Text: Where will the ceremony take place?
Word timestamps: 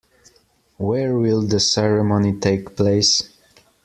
Where 0.77 1.15
will 1.15 1.43
the 1.43 1.59
ceremony 1.59 2.33
take 2.39 2.75
place? 2.75 3.29